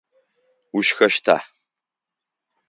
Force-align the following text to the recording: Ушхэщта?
Ушхэщта? 0.77 1.35